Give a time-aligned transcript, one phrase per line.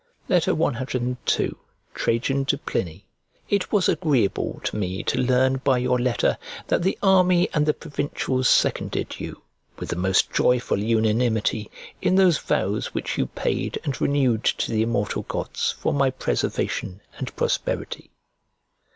[0.31, 0.57] CII
[1.93, 3.05] TRAJAN TO PLINY
[3.51, 7.73] IT was agreeable to me to learn by your letter that the army and the
[7.75, 9.43] provincials seconded you,
[9.77, 11.69] with the most joyful unanimity,
[12.01, 17.01] in those vows which you paid and renewed to the immortal gods for my preservation
[17.19, 18.09] and prosperity.